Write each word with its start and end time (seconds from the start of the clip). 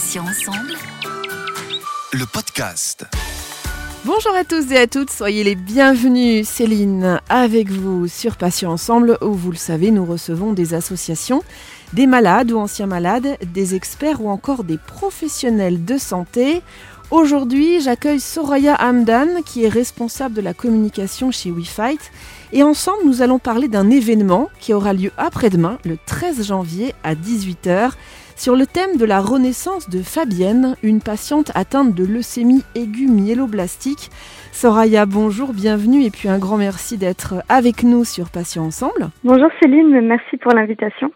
Patients 0.00 0.24
ensemble. 0.24 0.72
Le 2.14 2.24
podcast. 2.24 3.04
Bonjour 4.06 4.34
à 4.34 4.44
tous 4.44 4.72
et 4.72 4.78
à 4.78 4.86
toutes, 4.86 5.10
soyez 5.10 5.44
les 5.44 5.54
bienvenus. 5.54 6.48
Céline 6.48 7.20
avec 7.28 7.68
vous 7.68 8.08
sur 8.08 8.36
Patients 8.36 8.72
Ensemble 8.72 9.18
où 9.20 9.34
vous 9.34 9.50
le 9.50 9.58
savez, 9.58 9.90
nous 9.90 10.06
recevons 10.06 10.54
des 10.54 10.72
associations, 10.72 11.42
des 11.92 12.06
malades 12.06 12.50
ou 12.50 12.58
anciens 12.58 12.86
malades, 12.86 13.36
des 13.52 13.74
experts 13.74 14.22
ou 14.22 14.30
encore 14.30 14.64
des 14.64 14.78
professionnels 14.78 15.84
de 15.84 15.98
santé. 15.98 16.62
Aujourd'hui, 17.10 17.82
j'accueille 17.82 18.20
Soraya 18.20 18.78
Hamdan 18.80 19.42
qui 19.44 19.64
est 19.64 19.68
responsable 19.68 20.34
de 20.34 20.40
la 20.40 20.54
communication 20.54 21.30
chez 21.30 21.50
WeFight 21.50 22.00
et 22.54 22.62
ensemble 22.62 23.02
nous 23.04 23.20
allons 23.20 23.38
parler 23.38 23.68
d'un 23.68 23.90
événement 23.90 24.48
qui 24.60 24.72
aura 24.72 24.94
lieu 24.94 25.10
après-demain, 25.18 25.76
le 25.84 25.98
13 26.06 26.46
janvier 26.46 26.94
à 27.04 27.14
18h 27.14 27.92
sur 28.40 28.56
le 28.56 28.64
thème 28.64 28.96
de 28.96 29.04
la 29.04 29.20
renaissance 29.20 29.90
de 29.90 29.98
Fabienne, 29.98 30.74
une 30.82 31.00
patiente 31.00 31.52
atteinte 31.54 31.94
de 31.94 32.06
leucémie 32.06 32.62
aiguë 32.74 33.06
myéloblastique. 33.06 34.08
Soraya, 34.50 35.04
bonjour, 35.04 35.52
bienvenue 35.52 36.04
et 36.04 36.10
puis 36.10 36.30
un 36.30 36.38
grand 36.38 36.56
merci 36.56 36.96
d'être 36.96 37.34
avec 37.50 37.82
nous 37.82 38.04
sur 38.04 38.30
Patients 38.30 38.64
Ensemble. 38.64 39.10
Bonjour 39.24 39.50
Céline, 39.60 40.00
merci 40.00 40.38
pour 40.38 40.52
l'invitation. 40.52 41.12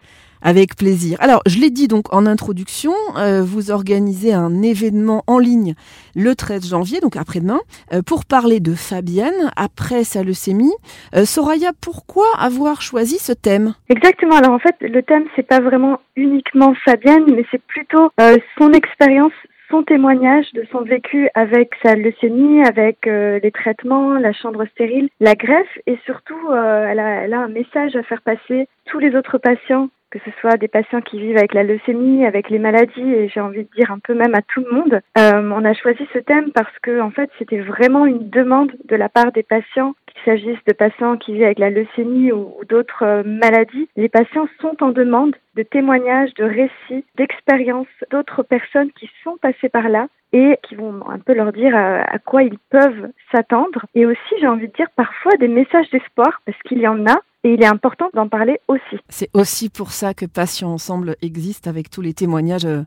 Avec 0.47 0.75
plaisir. 0.75 1.17
Alors, 1.21 1.41
je 1.47 1.59
l'ai 1.59 1.71
dit 1.71 1.87
donc 1.87 2.13
en 2.13 2.27
introduction, 2.27 2.93
euh, 3.17 3.41
vous 3.41 3.71
organisez 3.71 4.31
un 4.31 4.61
événement 4.61 5.23
en 5.25 5.39
ligne 5.39 5.73
le 6.15 6.35
13 6.35 6.69
janvier, 6.69 6.99
donc 6.99 7.15
après-demain, 7.15 7.61
euh, 7.91 8.03
pour 8.05 8.25
parler 8.25 8.59
de 8.59 8.75
Fabienne 8.75 9.49
après 9.55 10.03
sa 10.03 10.21
leucémie. 10.21 10.71
Euh, 11.15 11.25
Soraya, 11.25 11.71
pourquoi 11.81 12.27
avoir 12.37 12.83
choisi 12.83 13.17
ce 13.17 13.33
thème? 13.33 13.73
Exactement. 13.89 14.35
Alors 14.35 14.51
en 14.51 14.59
fait, 14.59 14.75
le 14.81 15.01
thème 15.01 15.23
c'est 15.35 15.47
pas 15.47 15.61
vraiment 15.61 15.99
uniquement 16.15 16.75
Fabienne, 16.85 17.25
mais 17.35 17.45
c'est 17.49 17.63
plutôt 17.63 18.11
son 18.59 18.71
expérience 18.71 19.33
son 19.71 19.81
témoignage 19.81 20.45
de 20.53 20.63
son 20.71 20.81
vécu 20.81 21.27
avec 21.33 21.71
sa 21.83 21.95
leucémie, 21.95 22.61
avec 22.63 23.07
les 23.07 23.51
traitements, 23.51 24.13
la 24.13 24.31
chambre 24.31 24.63
stérile, 24.73 25.09
la 25.19 25.33
greffe 25.33 25.79
et 25.87 25.97
surtout 26.05 26.39
elle, 26.51 26.99
a, 26.99 27.23
elle, 27.23 27.33
a, 27.33 27.39
un 27.39 27.47
message 27.47 27.95
à 27.95 28.03
faire 28.03 28.21
passer 28.21 28.67
tous 28.85 28.99
les 28.99 29.15
autres 29.15 29.39
patients 29.39 29.89
que 30.15 30.31
ce 30.31 30.37
soit 30.39 30.55
des 30.55 30.69
patients 30.69 31.01
qui 31.01 31.19
vivent 31.19 31.35
avec 31.35 31.53
la 31.53 31.63
leucémie, 31.63 32.25
avec 32.25 32.49
les 32.49 32.59
maladies, 32.59 33.13
et 33.13 33.27
j'ai 33.27 33.41
envie 33.41 33.65
de 33.65 33.69
dire 33.75 33.91
un 33.91 33.99
peu 33.99 34.13
même 34.13 34.33
à 34.33 34.41
tout 34.41 34.63
le 34.63 34.71
monde. 34.71 35.01
Euh, 35.17 35.51
on 35.53 35.65
a 35.65 35.73
choisi 35.73 36.07
ce 36.13 36.19
thème 36.19 36.51
parce 36.53 36.71
que 36.81 37.01
en 37.01 37.11
fait 37.11 37.29
c'était 37.37 37.59
vraiment 37.59 38.05
une 38.05 38.29
demande 38.29 38.71
de 38.85 38.95
la 38.95 39.09
part 39.09 39.33
des 39.33 39.43
patients, 39.43 39.93
qu'il 40.07 40.21
s'agisse 40.23 40.63
de 40.65 40.71
patients 40.71 41.17
qui 41.17 41.33
vivent 41.33 41.43
avec 41.43 41.59
la 41.59 41.69
leucémie 41.69 42.31
ou, 42.31 42.55
d'autres 42.69 43.03
euh, 43.03 43.23
maladies. 43.25 43.89
Les 43.97 44.07
patients 44.07 44.47
sont 44.61 44.81
en 44.81 44.91
demande 44.91 45.35
de 45.55 45.63
témoignages, 45.63 46.33
de 46.35 46.45
récits, 46.45 47.03
d'expériences 47.17 47.87
d'autres 48.09 48.43
personnes 48.43 48.91
qui 48.97 49.09
sont 49.21 49.35
passées 49.41 49.69
par 49.69 49.89
là 49.89 50.07
et 50.31 50.57
qui 50.63 50.75
vont 50.75 51.01
un 51.09 51.19
peu 51.19 51.33
leur 51.33 51.51
dire 51.51 51.75
à, 51.75 52.03
à 52.03 52.19
quoi 52.19 52.43
ils 52.43 52.59
peuvent 52.69 53.09
s'attendre. 53.33 53.85
Et 53.95 54.05
aussi, 54.05 54.35
j'ai 54.39 54.47
envie 54.47 54.67
de 54.67 54.73
dire 54.73 54.89
parfois 54.95 55.33
des 55.39 55.49
messages 55.49 55.89
d'espoir 55.89 56.41
parce 56.45 56.57
qu'il 56.63 56.79
y 56.79 56.87
en 56.87 57.05
a 57.05 57.19
et 57.45 57.53
il 57.53 57.61
est 57.61 57.67
important 57.67 58.09
d'en 58.15 58.27
parler 58.27 58.59
aussi. 58.67 58.99
C'est 59.07 59.29
aussi 59.35 59.69
pour 59.69 59.91
ça 59.91 60.15
que 60.15 60.25
Patients 60.25 60.71
Ensemble 60.71 61.15
existe 61.21 61.67
avec 61.67 61.91
tous 61.91 62.01
les 62.01 62.15
témoignages 62.15 62.65
euh, 62.65 62.81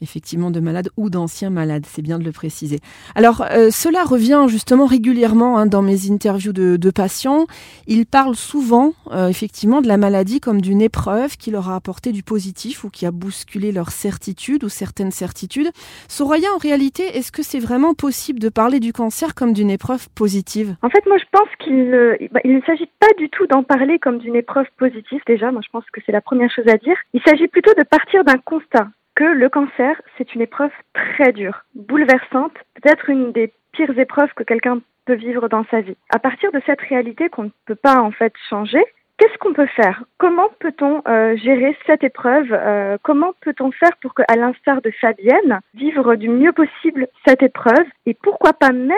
effectivement 0.00 0.50
de 0.50 0.60
malades 0.60 0.88
ou 0.96 1.10
d'anciens 1.10 1.50
malades, 1.50 1.84
c'est 1.84 2.00
bien 2.00 2.18
de 2.18 2.24
le 2.24 2.32
préciser. 2.32 2.78
Alors 3.14 3.42
euh, 3.42 3.68
cela 3.70 4.04
revient 4.04 4.46
justement 4.48 4.86
régulièrement 4.86 5.58
hein, 5.58 5.66
dans 5.66 5.82
mes 5.82 6.10
interviews 6.10 6.54
de, 6.54 6.78
de, 6.78 6.90
patients. 6.90 7.44
Ils 7.86 8.06
parlent 8.06 8.34
souvent 8.34 8.94
euh, 9.12 9.28
effectivement 9.28 9.82
de 9.82 9.88
la 9.88 9.98
maladie 9.98 10.40
comme 10.40 10.62
d'une 10.62 10.80
épreuve 10.80 11.36
qui 11.36 11.50
leur 11.50 11.68
a 11.68 11.76
apporté 11.76 12.10
du 12.12 12.22
positif 12.22 12.84
ou 12.84 12.88
qui 12.88 13.04
a 13.04 13.10
bousculé 13.10 13.72
leur 13.72 13.90
certitude 13.90 14.64
ou 14.64 14.70
certaines 14.70 15.10
certitudes. 15.10 15.68
Soraya, 16.08 16.48
en 16.54 16.58
réalité, 16.58 17.02
est-ce 17.18 17.30
que 17.30 17.42
c'est 17.42 17.60
vraiment 17.60 17.92
possible 17.92 18.38
de 18.38 18.48
parler 18.48 18.80
du 18.80 18.94
cancer 18.94 19.34
comme 19.34 19.52
d'une 19.52 19.70
épreuve 19.70 20.08
positive? 20.14 20.76
En 20.80 20.88
fait, 20.88 21.04
moi 21.06 21.18
je 21.18 21.24
pense 21.30 21.48
qu'il 21.58 21.90
bah, 22.32 22.40
il 22.44 22.54
ne 22.54 22.62
s'agit 22.62 22.88
pas 22.98 23.12
du 23.18 23.28
tout 23.28 23.46
d'en 23.46 23.62
parler 23.62 23.97
comme 23.98 24.18
d'une 24.18 24.36
épreuve 24.36 24.66
positive 24.76 25.20
déjà. 25.26 25.50
Moi, 25.50 25.62
je 25.64 25.70
pense 25.70 25.88
que 25.90 26.00
c'est 26.04 26.12
la 26.12 26.20
première 26.20 26.50
chose 26.50 26.68
à 26.68 26.76
dire. 26.76 26.96
Il 27.12 27.22
s'agit 27.22 27.48
plutôt 27.48 27.74
de 27.74 27.82
partir 27.84 28.24
d'un 28.24 28.38
constat 28.38 28.88
que 29.14 29.24
le 29.24 29.48
cancer, 29.48 30.00
c'est 30.16 30.34
une 30.34 30.42
épreuve 30.42 30.70
très 30.94 31.32
dure, 31.32 31.64
bouleversante, 31.74 32.54
peut-être 32.80 33.10
une 33.10 33.32
des 33.32 33.52
pires 33.72 33.98
épreuves 33.98 34.32
que 34.36 34.44
quelqu'un 34.44 34.80
peut 35.06 35.14
vivre 35.14 35.48
dans 35.48 35.64
sa 35.70 35.80
vie. 35.80 35.96
À 36.10 36.18
partir 36.18 36.52
de 36.52 36.60
cette 36.66 36.80
réalité 36.82 37.28
qu'on 37.28 37.44
ne 37.44 37.50
peut 37.66 37.74
pas 37.74 38.00
en 38.00 38.12
fait 38.12 38.32
changer, 38.48 38.84
Qu'est-ce 39.18 39.36
qu'on 39.38 39.52
peut 39.52 39.66
faire? 39.66 40.04
Comment 40.18 40.48
peut-on 40.60 41.02
euh, 41.08 41.36
gérer 41.36 41.76
cette 41.86 42.04
épreuve 42.04 42.52
euh, 42.52 42.98
Comment 43.02 43.32
peut-on 43.40 43.72
faire 43.72 43.96
pour 44.00 44.14
qu'à 44.14 44.36
l'instar 44.36 44.80
de 44.80 44.92
Fabienne, 44.92 45.58
vivre 45.74 46.14
du 46.14 46.28
mieux 46.28 46.52
possible 46.52 47.08
cette 47.26 47.42
épreuve? 47.42 47.84
Et 48.06 48.14
pourquoi 48.14 48.52
pas 48.52 48.70
même 48.70 48.94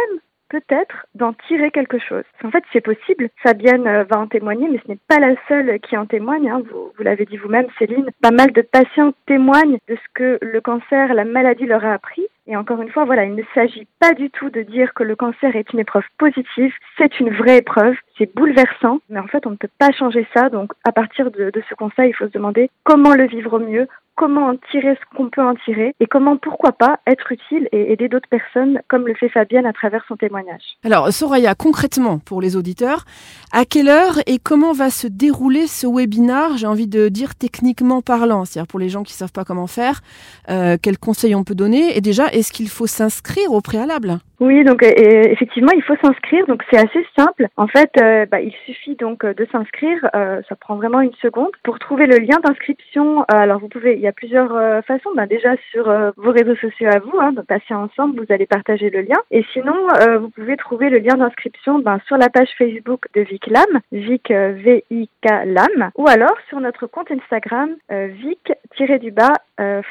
peut-être 0.50 1.06
d'en 1.14 1.32
tirer 1.48 1.70
quelque 1.70 1.98
chose. 1.98 2.24
En 2.44 2.50
fait, 2.50 2.64
c'est 2.72 2.80
possible. 2.80 3.30
Fabienne 3.42 3.86
euh, 3.86 4.04
va 4.04 4.18
en 4.18 4.26
témoigner, 4.26 4.68
mais 4.68 4.80
ce 4.84 4.90
n'est 4.90 4.98
pas 5.08 5.18
la 5.18 5.34
seule 5.48 5.78
qui 5.80 5.96
en 5.96 6.06
témoigne. 6.06 6.50
Hein. 6.50 6.62
Vous, 6.70 7.02
l'avez 7.02 7.24
dit 7.24 7.36
vous-même, 7.36 7.66
Céline. 7.78 8.10
Pas 8.20 8.30
mal 8.30 8.52
de 8.52 8.62
patients 8.62 9.12
témoignent 9.26 9.78
de 9.88 9.94
ce 9.94 10.08
que 10.14 10.38
le 10.42 10.60
cancer, 10.60 11.14
la 11.14 11.24
maladie 11.24 11.66
leur 11.66 11.84
a 11.84 11.94
appris. 11.94 12.26
Et 12.46 12.56
encore 12.56 12.82
une 12.82 12.90
fois, 12.90 13.04
voilà, 13.04 13.24
il 13.24 13.34
ne 13.36 13.44
s'agit 13.54 13.86
pas 14.00 14.12
du 14.12 14.28
tout 14.28 14.50
de 14.50 14.62
dire 14.62 14.92
que 14.94 15.04
le 15.04 15.14
cancer 15.14 15.54
est 15.54 15.72
une 15.72 15.78
épreuve 15.78 16.04
positive. 16.18 16.74
C'est 16.98 17.20
une 17.20 17.30
vraie 17.30 17.58
épreuve. 17.58 17.94
C'est 18.18 18.34
bouleversant. 18.34 18.98
Mais 19.08 19.20
en 19.20 19.28
fait, 19.28 19.46
on 19.46 19.50
ne 19.50 19.56
peut 19.56 19.70
pas 19.78 19.92
changer 19.92 20.26
ça. 20.34 20.48
Donc, 20.48 20.72
à 20.84 20.90
partir 20.90 21.30
de, 21.30 21.50
de 21.50 21.62
ce 21.68 21.74
conseil, 21.76 22.10
il 22.10 22.14
faut 22.14 22.26
se 22.26 22.32
demander 22.32 22.70
comment 22.82 23.14
le 23.14 23.26
vivre 23.28 23.54
au 23.54 23.60
mieux, 23.60 23.86
comment 24.20 24.48
en 24.48 24.56
tirer 24.70 24.96
ce 24.96 25.16
qu'on 25.16 25.30
peut 25.30 25.40
en 25.40 25.54
tirer 25.64 25.94
et 25.98 26.06
comment, 26.06 26.36
pourquoi 26.36 26.72
pas, 26.72 27.00
être 27.06 27.32
utile 27.32 27.70
et 27.72 27.90
aider 27.90 28.10
d'autres 28.10 28.28
personnes, 28.28 28.78
comme 28.86 29.06
le 29.06 29.14
fait 29.14 29.30
Fabienne 29.30 29.64
à 29.64 29.72
travers 29.72 30.04
son 30.06 30.16
témoignage. 30.16 30.60
Alors, 30.84 31.10
Soraya, 31.10 31.54
concrètement, 31.54 32.18
pour 32.18 32.42
les 32.42 32.54
auditeurs, 32.54 33.06
à 33.50 33.64
quelle 33.64 33.88
heure 33.88 34.18
et 34.26 34.38
comment 34.38 34.74
va 34.74 34.90
se 34.90 35.06
dérouler 35.06 35.66
ce 35.66 35.86
webinar 35.86 36.58
J'ai 36.58 36.66
envie 36.66 36.86
de 36.86 37.08
dire 37.08 37.34
techniquement 37.34 38.02
parlant, 38.02 38.44
c'est-à-dire 38.44 38.66
pour 38.66 38.78
les 38.78 38.90
gens 38.90 39.04
qui 39.04 39.14
ne 39.14 39.16
savent 39.16 39.32
pas 39.32 39.46
comment 39.46 39.66
faire, 39.66 40.02
euh, 40.50 40.76
quels 40.80 40.98
conseils 40.98 41.34
on 41.34 41.42
peut 41.42 41.54
donner 41.54 41.96
et 41.96 42.02
déjà, 42.02 42.26
est-ce 42.26 42.52
qu'il 42.52 42.68
faut 42.68 42.86
s'inscrire 42.86 43.50
au 43.52 43.62
préalable? 43.62 44.18
Oui, 44.40 44.64
donc 44.64 44.82
effectivement, 44.82 45.72
il 45.74 45.82
faut 45.82 45.96
s'inscrire. 46.02 46.46
Donc 46.46 46.62
c'est 46.70 46.78
assez 46.78 47.06
simple. 47.16 47.46
En 47.56 47.66
fait, 47.66 47.90
euh, 48.00 48.26
bah, 48.26 48.40
il 48.40 48.52
suffit 48.64 48.96
donc 48.96 49.24
de 49.24 49.46
s'inscrire. 49.52 50.08
Euh, 50.14 50.40
ça 50.48 50.56
prend 50.56 50.76
vraiment 50.76 51.00
une 51.00 51.14
seconde 51.20 51.50
pour 51.62 51.78
trouver 51.78 52.06
le 52.06 52.16
lien 52.16 52.38
d'inscription. 52.42 53.24
alors 53.28 53.60
vous 53.60 53.68
pouvez, 53.68 53.94
il 53.94 54.00
y 54.00 54.06
a 54.06 54.12
plusieurs 54.12 54.84
façons. 54.84 55.10
Bah, 55.14 55.26
déjà 55.26 55.54
sur 55.70 55.84
vos 56.16 56.32
réseaux 56.32 56.56
sociaux 56.56 56.88
à 56.90 56.98
vous, 56.98 57.18
hein, 57.20 57.34
passer 57.46 57.74
ensemble, 57.74 58.20
vous 58.20 58.32
allez 58.32 58.46
partager 58.46 58.90
le 58.90 59.02
lien. 59.02 59.18
Et 59.30 59.44
sinon, 59.52 59.76
vous 60.20 60.30
pouvez 60.30 60.56
trouver 60.56 60.88
le 60.88 60.98
lien 60.98 61.16
d'inscription 61.16 61.78
bah, 61.78 61.98
sur 62.06 62.16
la 62.16 62.28
page 62.30 62.50
Facebook 62.56 63.06
de 63.14 63.20
Vic 63.20 63.46
Lam, 63.46 63.80
Vic 63.92 64.30
V 64.30 64.84
I 64.90 65.08
K 65.22 65.28
Lam, 65.44 65.90
ou 65.96 66.08
alors 66.08 66.36
sur 66.48 66.60
notre 66.60 66.86
compte 66.86 67.10
Instagram 67.10 67.76
Vic-du-bas 67.90 69.34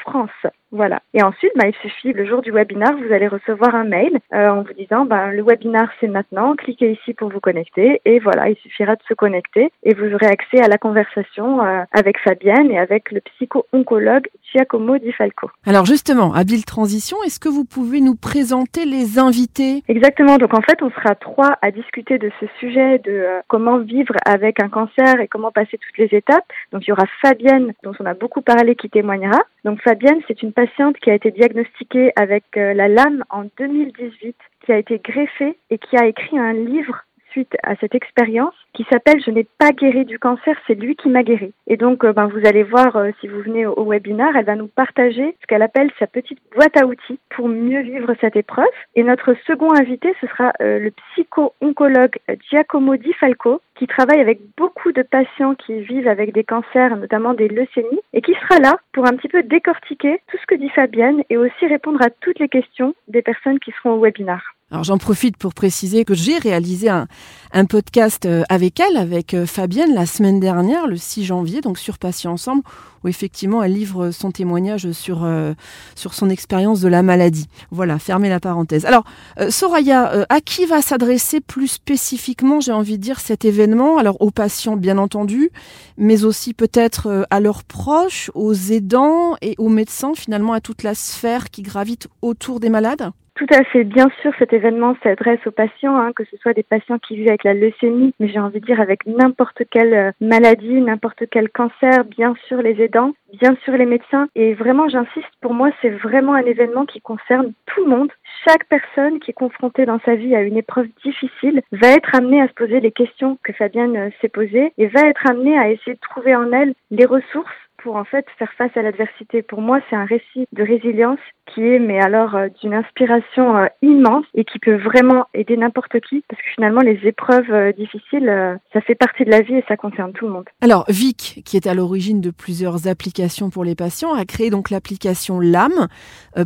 France. 0.02 0.30
Voilà. 0.72 1.00
Et 1.14 1.22
ensuite, 1.22 1.52
bah, 1.56 1.66
il 1.66 1.74
suffit, 1.82 2.12
le 2.12 2.24
jour 2.24 2.42
du 2.42 2.52
webinar, 2.52 2.92
vous 2.96 3.12
allez 3.12 3.26
recevoir 3.26 3.74
un 3.74 3.84
mail 3.84 4.18
euh, 4.32 4.48
en 4.50 4.62
vous 4.62 4.72
disant, 4.74 5.04
bah, 5.04 5.32
le 5.32 5.42
webinar 5.42 5.88
c'est 6.00 6.06
maintenant, 6.06 6.54
cliquez 6.54 6.92
ici 6.92 7.12
pour 7.12 7.28
vous 7.28 7.40
connecter. 7.40 8.00
Et 8.04 8.20
voilà, 8.20 8.48
il 8.48 8.56
suffira 8.56 8.94
de 8.94 9.02
se 9.08 9.14
connecter 9.14 9.72
et 9.82 9.94
vous 9.94 10.14
aurez 10.14 10.26
accès 10.26 10.62
à 10.62 10.68
la 10.68 10.78
conversation 10.78 11.62
euh, 11.62 11.82
avec 11.92 12.18
Fabienne 12.20 12.70
et 12.70 12.78
avec 12.78 13.10
le 13.10 13.20
psycho-oncologue 13.20 14.28
Giacomo 14.52 14.98
Di 14.98 15.12
Falco. 15.12 15.50
Alors 15.66 15.86
justement, 15.86 16.34
habile 16.34 16.64
transition, 16.64 17.16
est-ce 17.24 17.40
que 17.40 17.48
vous 17.48 17.64
pouvez 17.64 18.00
nous 18.00 18.14
présenter 18.14 18.84
les 18.84 19.18
invités? 19.18 19.82
Exactement. 19.88 20.38
Donc 20.38 20.54
en 20.54 20.62
fait, 20.62 20.82
on 20.82 20.90
sera 20.90 21.14
trois 21.14 21.58
à 21.62 21.70
discuter 21.70 22.18
de 22.18 22.30
ce 22.38 22.46
sujet 22.60 22.98
de 22.98 23.10
euh, 23.10 23.40
comment 23.48 23.78
vivre 23.78 24.14
avec 24.24 24.62
un 24.62 24.68
cancer 24.68 25.20
et 25.20 25.28
comment 25.28 25.50
passer 25.50 25.78
toutes 25.78 25.98
les 25.98 26.16
étapes. 26.16 26.44
Donc 26.72 26.86
il 26.86 26.90
y 26.90 26.92
aura 26.92 27.06
Fabienne, 27.22 27.72
dont 27.82 27.92
on 27.98 28.06
a 28.06 28.14
beaucoup 28.14 28.42
parlé, 28.42 28.76
qui 28.76 28.88
témoignera. 28.88 29.40
Donc 29.64 29.80
Fabienne, 29.82 30.20
c'est 30.26 30.42
une 30.42 30.52
patiente 30.60 30.98
qui 30.98 31.10
a 31.10 31.14
été 31.14 31.30
diagnostiquée 31.30 32.12
avec 32.16 32.44
euh, 32.58 32.74
la 32.74 32.88
lame 32.88 33.24
en 33.30 33.44
2018, 33.58 34.36
qui 34.64 34.72
a 34.72 34.76
été 34.76 34.98
greffée 34.98 35.56
et 35.70 35.78
qui 35.78 35.96
a 35.96 36.06
écrit 36.06 36.38
un 36.38 36.52
livre 36.52 37.06
suite 37.30 37.56
à 37.62 37.76
cette 37.76 37.94
expérience 37.94 38.54
qui 38.74 38.86
s'appelle 38.90 39.22
Je 39.24 39.30
n'ai 39.30 39.46
pas 39.58 39.72
guéri 39.72 40.04
du 40.04 40.18
cancer, 40.18 40.56
c'est 40.66 40.74
lui 40.74 40.96
qui 40.96 41.08
m'a 41.08 41.22
guéri. 41.22 41.52
Et 41.66 41.76
donc, 41.76 42.04
euh, 42.04 42.12
ben, 42.12 42.26
vous 42.26 42.46
allez 42.46 42.62
voir, 42.62 42.96
euh, 42.96 43.10
si 43.20 43.28
vous 43.28 43.40
venez 43.40 43.66
au, 43.66 43.84
webinaire, 43.84 44.36
elle 44.36 44.44
va 44.44 44.56
nous 44.56 44.68
partager 44.68 45.36
ce 45.40 45.46
qu'elle 45.46 45.62
appelle 45.62 45.90
sa 45.98 46.06
petite 46.06 46.38
boîte 46.54 46.76
à 46.76 46.86
outils 46.86 47.18
pour 47.30 47.48
mieux 47.48 47.82
vivre 47.82 48.14
cette 48.20 48.36
épreuve. 48.36 48.66
Et 48.94 49.02
notre 49.02 49.34
second 49.46 49.72
invité, 49.72 50.14
ce 50.20 50.26
sera 50.28 50.52
euh, 50.60 50.78
le 50.78 50.90
psycho-oncologue 50.90 52.18
Giacomo 52.50 52.96
Di 52.96 53.12
Falco, 53.14 53.60
qui 53.74 53.86
travaille 53.86 54.20
avec 54.20 54.40
beaucoup 54.56 54.92
de 54.92 55.02
patients 55.02 55.54
qui 55.54 55.80
vivent 55.80 56.08
avec 56.08 56.32
des 56.32 56.44
cancers, 56.44 56.96
notamment 56.96 57.34
des 57.34 57.48
leucémies, 57.48 58.00
et 58.12 58.20
qui 58.20 58.34
sera 58.34 58.60
là 58.60 58.76
pour 58.92 59.06
un 59.06 59.16
petit 59.16 59.28
peu 59.28 59.42
décortiquer 59.42 60.20
tout 60.28 60.36
ce 60.36 60.46
que 60.46 60.54
dit 60.54 60.68
Fabienne 60.68 61.22
et 61.30 61.36
aussi 61.36 61.66
répondre 61.66 62.00
à 62.02 62.10
toutes 62.10 62.38
les 62.38 62.48
questions 62.48 62.94
des 63.08 63.22
personnes 63.22 63.58
qui 63.58 63.72
seront 63.72 63.92
au 63.92 64.00
webinaire. 64.00 64.54
Alors 64.72 64.84
j'en 64.84 64.98
profite 64.98 65.36
pour 65.36 65.52
préciser 65.52 66.04
que 66.04 66.14
j'ai 66.14 66.38
réalisé 66.38 66.88
un, 66.88 67.08
un, 67.52 67.64
podcast 67.64 68.24
euh, 68.24 68.44
avec 68.48 68.78
elle, 68.78 68.96
avec 68.96 69.34
euh, 69.34 69.44
Fabienne, 69.44 69.92
la 69.94 70.06
semaine 70.06 70.38
dernière, 70.38 70.86
le 70.86 70.96
6 70.96 71.24
janvier, 71.24 71.60
donc 71.60 71.76
sur 71.76 71.98
Patient 71.98 72.34
Ensemble, 72.34 72.62
où 73.02 73.08
effectivement 73.08 73.64
elle 73.64 73.72
livre 73.72 74.12
son 74.12 74.30
témoignage 74.30 74.92
sur, 74.92 75.24
euh, 75.24 75.54
sur 75.96 76.14
son 76.14 76.30
expérience 76.30 76.80
de 76.80 76.86
la 76.86 77.02
maladie. 77.02 77.48
Voilà, 77.72 77.98
fermez 77.98 78.28
la 78.28 78.38
parenthèse. 78.38 78.86
Alors, 78.86 79.02
Soraya, 79.48 80.24
à 80.28 80.40
qui 80.40 80.66
va 80.66 80.82
s'adresser 80.82 81.40
plus 81.40 81.66
spécifiquement, 81.66 82.60
j'ai 82.60 82.70
envie 82.70 82.96
de 82.96 83.02
dire, 83.02 83.18
cet 83.18 83.44
événement? 83.44 83.98
Alors 83.98 84.22
aux 84.22 84.30
patients, 84.30 84.76
bien 84.76 84.98
entendu, 84.98 85.50
mais 85.96 86.22
aussi 86.22 86.54
peut-être 86.54 87.26
à 87.30 87.40
leurs 87.40 87.64
proches, 87.64 88.30
aux 88.34 88.54
aidants 88.54 89.34
et 89.42 89.56
aux 89.58 89.68
médecins, 89.68 90.12
finalement 90.14 90.52
à 90.52 90.60
toute 90.60 90.84
la 90.84 90.94
sphère 90.94 91.50
qui 91.50 91.62
gravite 91.62 92.06
autour 92.22 92.60
des 92.60 92.68
malades? 92.68 93.10
Tout 93.40 93.54
à 93.54 93.64
fait. 93.64 93.84
Bien 93.84 94.10
sûr, 94.20 94.32
cet 94.38 94.52
événement 94.52 94.94
s'adresse 95.02 95.40
aux 95.46 95.50
patients, 95.50 95.96
hein, 95.96 96.12
que 96.14 96.24
ce 96.30 96.36
soit 96.36 96.52
des 96.52 96.62
patients 96.62 96.98
qui 96.98 97.16
vivent 97.16 97.28
avec 97.28 97.44
la 97.44 97.54
leucémie, 97.54 98.12
mais 98.20 98.28
j'ai 98.28 98.38
envie 98.38 98.60
de 98.60 98.66
dire 98.66 98.82
avec 98.82 99.06
n'importe 99.06 99.62
quelle 99.70 99.94
euh, 99.94 100.12
maladie, 100.20 100.78
n'importe 100.82 101.22
quel 101.30 101.48
cancer, 101.48 102.04
bien 102.04 102.34
sûr 102.46 102.60
les 102.60 102.82
aidants, 102.82 103.14
bien 103.40 103.56
sûr 103.64 103.72
les 103.78 103.86
médecins. 103.86 104.28
Et 104.34 104.52
vraiment, 104.52 104.90
j'insiste, 104.90 105.30
pour 105.40 105.54
moi, 105.54 105.70
c'est 105.80 105.88
vraiment 105.88 106.34
un 106.34 106.44
événement 106.44 106.84
qui 106.84 107.00
concerne 107.00 107.54
tout 107.64 107.82
le 107.82 107.88
monde. 107.88 108.12
Chaque 108.46 108.66
personne 108.66 109.20
qui 109.20 109.30
est 109.30 109.34
confrontée 109.34 109.86
dans 109.86 110.00
sa 110.04 110.16
vie 110.16 110.36
à 110.36 110.42
une 110.42 110.58
épreuve 110.58 110.88
difficile 111.02 111.62
va 111.72 111.88
être 111.88 112.14
amenée 112.14 112.42
à 112.42 112.48
se 112.48 112.52
poser 112.52 112.80
les 112.80 112.92
questions 112.92 113.38
que 113.42 113.54
Fabienne 113.54 113.96
euh, 113.96 114.10
s'est 114.20 114.28
posées 114.28 114.74
et 114.76 114.86
va 114.88 115.08
être 115.08 115.26
amenée 115.30 115.58
à 115.58 115.70
essayer 115.70 115.94
de 115.94 116.00
trouver 116.00 116.36
en 116.36 116.52
elle 116.52 116.74
les 116.90 117.06
ressources 117.06 117.56
pour 117.82 117.96
en 117.96 118.04
fait 118.04 118.26
faire 118.38 118.52
face 118.56 118.76
à 118.76 118.82
l'adversité. 118.82 119.42
Pour 119.42 119.60
moi, 119.60 119.80
c'est 119.88 119.96
un 119.96 120.04
récit 120.04 120.46
de 120.52 120.62
résilience 120.62 121.18
qui 121.54 121.62
est, 121.62 121.78
mais 121.78 122.00
alors, 122.00 122.36
euh, 122.36 122.48
d'une 122.60 122.74
inspiration 122.74 123.56
euh, 123.56 123.66
immense 123.82 124.24
et 124.34 124.44
qui 124.44 124.58
peut 124.58 124.76
vraiment 124.76 125.26
aider 125.34 125.56
n'importe 125.56 125.98
qui, 126.00 126.22
parce 126.28 126.40
que 126.40 126.48
finalement, 126.54 126.80
les 126.80 126.98
épreuves 127.04 127.50
euh, 127.50 127.72
difficiles, 127.72 128.58
ça 128.72 128.80
fait 128.80 128.94
partie 128.94 129.24
de 129.24 129.30
la 129.30 129.40
vie 129.40 129.54
et 129.54 129.64
ça 129.68 129.76
concerne 129.76 130.12
tout 130.12 130.26
le 130.26 130.32
monde. 130.32 130.44
Alors, 130.60 130.84
Vic, 130.88 131.42
qui 131.44 131.56
est 131.56 131.66
à 131.66 131.74
l'origine 131.74 132.20
de 132.20 132.30
plusieurs 132.30 132.86
applications 132.86 133.50
pour 133.50 133.64
les 133.64 133.74
patients, 133.74 134.14
a 134.14 134.24
créé 134.24 134.50
donc 134.50 134.70
l'application 134.70 135.40
LAM 135.40 135.88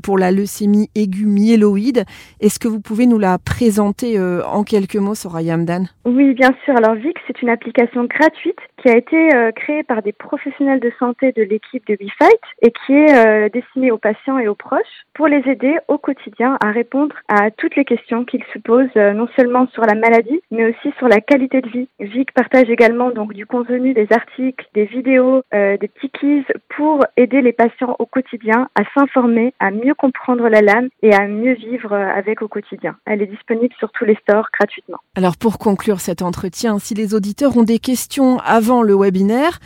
pour 0.02 0.18
la 0.18 0.30
leucémie 0.30 0.88
aiguë 0.94 1.26
myéloïde. 1.26 2.04
Est-ce 2.40 2.58
que 2.58 2.68
vous 2.68 2.80
pouvez 2.80 3.06
nous 3.06 3.18
la 3.18 3.38
présenter 3.38 4.18
en 4.18 4.64
quelques 4.64 4.96
mots, 4.96 5.14
Soraya 5.14 5.54
Amdan 5.54 5.84
Oui, 6.04 6.34
bien 6.34 6.50
sûr. 6.64 6.76
Alors, 6.76 6.94
Vic, 6.94 7.16
c'est 7.26 7.42
une 7.42 7.50
application 7.50 8.04
gratuite 8.04 8.58
qui 8.84 8.90
a 8.90 8.98
été 8.98 9.30
créée 9.56 9.82
par 9.82 10.02
des 10.02 10.12
professionnels 10.12 10.78
de 10.78 10.92
santé 10.98 11.32
de 11.32 11.42
l'équipe 11.42 11.86
de 11.86 11.96
WeFight 11.98 12.40
et 12.60 12.70
qui 12.70 12.92
est 12.92 13.48
destinée 13.48 13.90
aux 13.90 13.96
patients 13.98 14.38
et 14.38 14.46
aux 14.46 14.54
proches 14.54 15.06
pour 15.14 15.26
les 15.26 15.42
aider 15.48 15.76
au 15.88 15.96
quotidien 15.96 16.58
à 16.62 16.70
répondre 16.70 17.14
à 17.28 17.50
toutes 17.50 17.76
les 17.76 17.84
questions 17.84 18.24
qu'ils 18.24 18.44
se 18.52 18.58
posent, 18.58 18.88
euh, 18.96 19.12
non 19.12 19.28
seulement 19.36 19.66
sur 19.68 19.82
la 19.82 19.94
maladie, 19.94 20.40
mais 20.50 20.70
aussi 20.70 20.92
sur 20.98 21.08
la 21.08 21.20
qualité 21.20 21.60
de 21.60 21.68
vie. 21.68 21.88
Vic 22.00 22.32
partage 22.32 22.68
également 22.68 23.10
donc 23.10 23.32
du 23.32 23.46
contenu, 23.46 23.94
des 23.94 24.08
articles, 24.10 24.66
des 24.74 24.84
vidéos, 24.84 25.42
euh, 25.54 25.76
des 25.78 25.88
petits 25.88 26.10
quiz 26.10 26.44
pour 26.76 27.04
aider 27.16 27.40
les 27.42 27.52
patients 27.52 27.96
au 27.98 28.06
quotidien 28.06 28.68
à 28.74 28.82
s'informer, 28.94 29.54
à 29.60 29.70
mieux 29.70 29.94
comprendre 29.94 30.48
la 30.48 30.60
lame 30.60 30.88
et 31.02 31.14
à 31.14 31.26
mieux 31.26 31.54
vivre 31.54 31.92
euh, 31.92 32.08
avec 32.14 32.42
au 32.42 32.48
quotidien. 32.48 32.96
Elle 33.06 33.22
est 33.22 33.26
disponible 33.26 33.74
sur 33.78 33.90
tous 33.92 34.04
les 34.04 34.16
stores 34.16 34.48
gratuitement. 34.52 34.98
Alors 35.16 35.36
pour 35.36 35.58
conclure 35.58 36.00
cet 36.00 36.22
entretien, 36.22 36.78
si 36.78 36.94
les 36.94 37.14
auditeurs 37.14 37.56
ont 37.56 37.62
des 37.62 37.78
questions 37.78 38.38
avant 38.44 38.73
le 38.82 38.94
webinaire, 38.94 39.60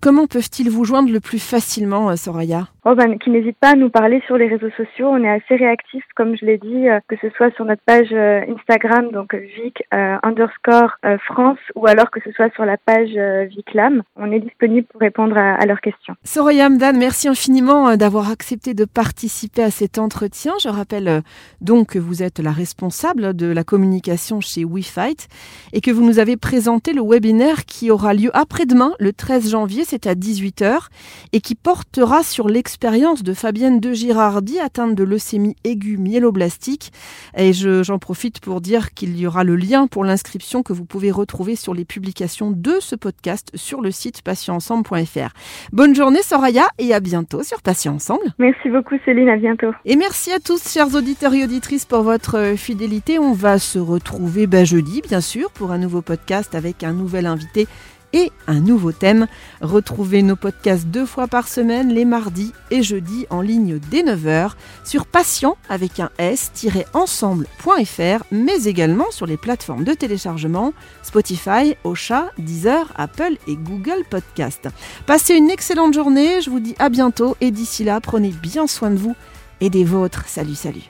comment 0.00 0.26
peuvent-ils 0.26 0.70
vous 0.70 0.84
joindre 0.84 1.10
le 1.10 1.20
plus 1.20 1.38
facilement, 1.38 2.16
Soraya? 2.16 2.68
Oh 2.84 2.94
Qui 3.22 3.30
n'hésitent 3.30 3.58
pas 3.58 3.70
à 3.70 3.74
nous 3.76 3.90
parler 3.90 4.22
sur 4.26 4.36
les 4.36 4.46
réseaux 4.46 4.70
sociaux. 4.76 5.08
On 5.08 5.22
est 5.24 5.30
assez 5.30 5.56
réactifs, 5.56 6.04
comme 6.14 6.36
je 6.36 6.44
l'ai 6.44 6.58
dit, 6.58 6.88
euh, 6.88 7.00
que 7.08 7.16
ce 7.20 7.30
soit 7.30 7.54
sur 7.54 7.64
notre 7.64 7.82
page 7.86 8.08
euh, 8.12 8.40
Instagram, 8.48 9.10
donc 9.10 9.34
Vic 9.34 9.82
euh, 9.92 10.16
underscore 10.22 10.96
France, 11.26 11.58
ou 11.74 11.86
alors 11.86 12.10
que 12.10 12.20
ce 12.24 12.30
soit 12.32 12.52
sur 12.54 12.64
la 12.64 12.76
page 12.76 13.16
Viclam. 13.48 14.02
On 14.16 14.30
est 14.30 14.40
disponible 14.40 14.86
pour 14.86 15.00
répondre 15.00 15.36
à, 15.36 15.64
leurs 15.66 15.80
questions. 15.80 16.14
Soraya 16.24 16.66
Amdan, 16.66 16.96
merci 16.98 17.28
infiniment 17.28 17.96
d'avoir 17.96 18.30
accepté 18.30 18.74
de 18.74 18.84
participer 18.84 19.62
à 19.62 19.70
cet 19.70 19.98
entretien. 19.98 20.52
Je 20.62 20.68
rappelle 20.68 21.22
donc 21.60 21.90
que 21.90 21.98
vous 21.98 22.22
êtes 22.22 22.38
la 22.38 22.52
responsable 22.52 23.34
de 23.34 23.46
la 23.46 23.64
communication 23.64 24.40
chez 24.40 24.64
WeFight 24.64 25.28
et 25.72 25.80
que 25.80 25.90
vous 25.90 26.04
nous 26.04 26.18
avez 26.18 26.36
présenté 26.36 26.92
le 26.92 27.02
webinaire 27.02 27.64
qui 27.64 27.90
aura 27.90 28.14
lieu 28.14 28.30
après-demain, 28.34 28.92
le 28.98 29.12
13 29.12 29.50
janvier, 29.50 29.84
c'est 29.84 30.06
à 30.06 30.14
18h, 30.14 30.88
et 31.32 31.40
qui 31.40 31.54
portera 31.54 32.22
sur 32.22 32.48
l'expérience 32.48 32.73
de 32.80 33.34
Fabienne 33.34 33.80
de 33.80 33.92
Girardi 33.92 34.58
atteinte 34.60 34.94
de 34.94 35.04
leucémie 35.04 35.56
aiguë 35.64 35.96
myéloblastique. 35.96 36.92
Et 37.36 37.52
j'en 37.52 37.98
profite 37.98 38.40
pour 38.40 38.60
dire 38.60 38.92
qu'il 38.92 39.18
y 39.18 39.26
aura 39.26 39.44
le 39.44 39.56
lien 39.56 39.86
pour 39.86 40.04
l'inscription 40.04 40.62
que 40.62 40.72
vous 40.72 40.84
pouvez 40.84 41.10
retrouver 41.10 41.56
sur 41.56 41.72
les 41.72 41.84
publications 41.84 42.50
de 42.50 42.74
ce 42.80 42.94
podcast 42.96 43.50
sur 43.54 43.80
le 43.80 43.90
site 43.90 44.22
patientensemble.fr. 44.22 45.32
Bonne 45.72 45.94
journée 45.94 46.22
Soraya 46.22 46.68
et 46.78 46.92
à 46.92 47.00
bientôt 47.00 47.42
sur 47.42 47.62
Patient 47.62 47.94
Ensemble. 47.94 48.34
Merci 48.38 48.68
beaucoup 48.68 48.96
Céline, 49.04 49.28
à 49.28 49.36
bientôt. 49.36 49.72
Et 49.84 49.96
merci 49.96 50.32
à 50.32 50.38
tous 50.38 50.72
chers 50.72 50.94
auditeurs 50.94 51.34
et 51.34 51.44
auditrices 51.44 51.86
pour 51.86 52.02
votre 52.02 52.54
fidélité. 52.56 53.18
On 53.18 53.32
va 53.32 53.58
se 53.58 53.78
retrouver 53.78 54.46
bah, 54.46 54.64
jeudi 54.64 55.00
bien 55.00 55.20
sûr 55.20 55.50
pour 55.50 55.72
un 55.72 55.78
nouveau 55.78 56.02
podcast 56.02 56.54
avec 56.54 56.84
un 56.84 56.92
nouvel 56.92 57.26
invité 57.26 57.66
et 58.14 58.32
un 58.46 58.60
nouveau 58.60 58.92
thème. 58.92 59.26
Retrouvez 59.60 60.22
nos 60.22 60.36
podcasts 60.36 60.86
deux 60.86 61.04
fois 61.04 61.26
par 61.26 61.48
semaine, 61.48 61.92
les 61.92 62.06
mardis 62.06 62.52
et 62.70 62.82
jeudis 62.82 63.26
en 63.28 63.42
ligne 63.42 63.78
dès 63.90 64.02
9h 64.02 64.52
sur 64.84 65.04
patient 65.04 65.58
avec 65.68 66.00
un 66.00 66.08
s-ensemble.fr, 66.18 68.24
mais 68.30 68.64
également 68.64 69.10
sur 69.10 69.26
les 69.26 69.36
plateformes 69.36 69.84
de 69.84 69.92
téléchargement 69.92 70.72
Spotify, 71.02 71.74
Ocha, 71.82 72.30
Deezer, 72.38 72.90
Apple 72.96 73.36
et 73.46 73.56
Google 73.56 74.04
Podcast. 74.08 74.68
Passez 75.06 75.34
une 75.34 75.50
excellente 75.50 75.92
journée, 75.92 76.40
je 76.40 76.48
vous 76.50 76.60
dis 76.60 76.76
à 76.78 76.88
bientôt 76.88 77.36
et 77.40 77.50
d'ici 77.50 77.82
là, 77.84 78.00
prenez 78.00 78.30
bien 78.30 78.68
soin 78.68 78.90
de 78.90 78.96
vous 78.96 79.16
et 79.60 79.70
des 79.70 79.84
vôtres. 79.84 80.28
Salut, 80.28 80.54
salut. 80.54 80.82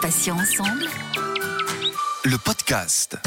Patient 0.00 0.36
ensemble. 0.36 0.86
Le 2.24 2.38
podcast. 2.38 3.18